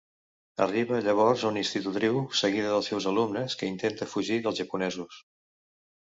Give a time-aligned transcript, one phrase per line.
[0.65, 5.21] Arriba llavors una institutriu seguida dels seus alumnes que intenta fugir dels japonesos.